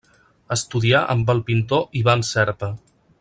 [0.55, 2.75] Estudià amb el pintor Ivan Serpa.